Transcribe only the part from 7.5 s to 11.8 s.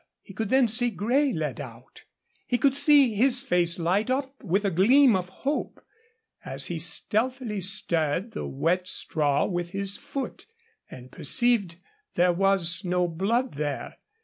stirred the wet straw with his foot and perceived